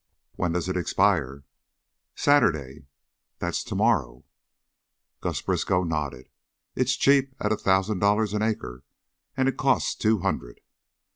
"When 0.35 0.53
does 0.53 0.67
it 0.67 0.75
expire?" 0.75 1.43
"Saturday." 2.15 2.87
"That's 3.37 3.63
to 3.65 3.75
morrow." 3.75 4.25
Gus 5.19 5.41
Briskow 5.43 5.83
nodded. 5.83 6.27
"It's 6.75 6.95
cheap 6.95 7.35
at 7.39 7.51
a 7.51 7.55
thousand 7.55 7.99
dollars 7.99 8.33
an 8.33 8.41
acre, 8.41 8.83
an' 9.37 9.47
it 9.47 9.57
costs 9.57 9.93
two 9.93 10.17
hundred." 10.21 10.59